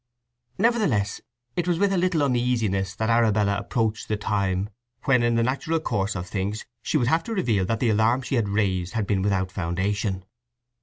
Nevertheless 0.57 1.21
it 1.55 1.67
was 1.67 1.77
with 1.77 1.93
a 1.93 1.97
little 1.99 2.23
uneasiness 2.23 2.95
that 2.95 3.11
Arabella 3.11 3.55
approached 3.59 4.07
the 4.07 4.17
time 4.17 4.71
when 5.03 5.21
in 5.21 5.35
the 5.35 5.43
natural 5.43 5.79
course 5.79 6.15
of 6.15 6.25
things 6.25 6.65
she 6.81 6.97
would 6.97 7.05
have 7.07 7.23
to 7.25 7.35
reveal 7.35 7.65
that 7.65 7.79
the 7.79 7.89
alarm 7.91 8.23
she 8.23 8.33
had 8.33 8.49
raised 8.49 8.93
had 8.93 9.05
been 9.05 9.21
without 9.21 9.51
foundation. 9.51 10.25